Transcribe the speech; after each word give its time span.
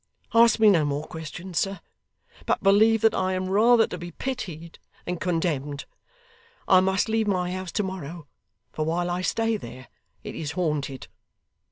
Ask 0.33 0.59
me 0.59 0.71
no 0.71 0.83
more 0.83 1.03
questions, 1.05 1.59
sir; 1.59 1.79
but 2.47 2.63
believe 2.63 3.01
that 3.01 3.13
I 3.13 3.33
am 3.33 3.49
rather 3.49 3.85
to 3.85 3.99
be 3.99 4.09
pitied 4.09 4.79
than 5.05 5.17
condemned. 5.17 5.85
I 6.67 6.79
must 6.79 7.07
leave 7.07 7.27
my 7.27 7.51
house 7.51 7.71
to 7.73 7.83
morrow, 7.83 8.25
for 8.73 8.83
while 8.83 9.11
I 9.11 9.21
stay 9.21 9.57
there, 9.57 9.89
it 10.23 10.33
is 10.33 10.53
haunted. 10.53 11.07